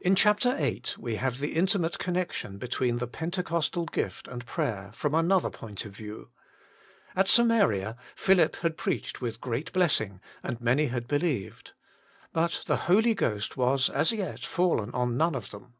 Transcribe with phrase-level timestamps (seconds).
[0.00, 0.84] In chapter viii.
[0.96, 5.84] we have the intimate connec tion between the Pentecostal gift and prayer, from another point
[5.84, 6.30] of view.
[7.14, 11.72] At Samaria, Philip had preached with great blessing, and many had be lieved.
[12.32, 15.74] But the Holy Ghost was, as yet, fallen on none of them.